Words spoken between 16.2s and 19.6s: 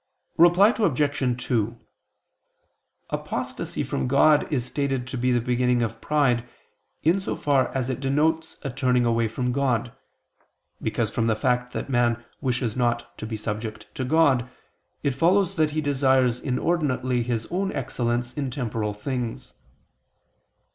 inordinately his own excellence in temporal things.